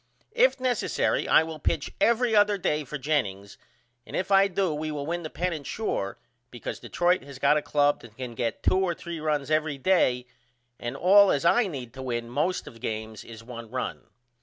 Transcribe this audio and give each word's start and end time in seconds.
If 0.31 0.59
necessary 0.59 1.27
I 1.27 1.43
will 1.43 1.59
pitch 1.59 1.93
every 2.01 2.35
other 2.35 2.57
day 2.57 2.83
for 2.83 2.97
Jennings 2.97 3.59
and 4.03 4.15
if 4.15 4.31
I 4.31 4.47
do 4.47 4.73
we 4.73 4.89
will 4.89 5.05
win 5.05 5.21
the 5.21 5.29
pennant 5.29 5.67
sure 5.67 6.17
because 6.49 6.79
Detroit 6.79 7.21
has 7.21 7.37
got 7.37 7.55
a 7.55 7.61
club 7.61 7.99
that 7.99 8.17
can 8.17 8.33
get 8.33 8.63
2 8.63 8.79
or 8.79 8.95
3 8.95 9.19
runs 9.19 9.51
every 9.51 9.77
day 9.77 10.25
and 10.79 10.97
all 10.97 11.29
as 11.31 11.45
I 11.45 11.67
need 11.67 11.93
to 11.93 12.01
win 12.01 12.29
most 12.31 12.65
of 12.65 12.73
my 12.73 12.79
games 12.79 13.23
is 13.23 13.43
1 13.43 13.69
run. 13.69 14.07